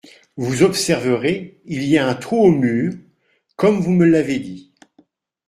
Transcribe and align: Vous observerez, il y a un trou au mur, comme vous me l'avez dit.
Vous 0.35 0.63
observerez, 0.63 1.61
il 1.65 1.83
y 1.83 1.99
a 1.99 2.07
un 2.07 2.15
trou 2.15 2.37
au 2.45 2.49
mur, 2.51 2.93
comme 3.55 3.79
vous 3.81 3.91
me 3.91 4.07
l'avez 4.07 4.39
dit. 4.39 4.73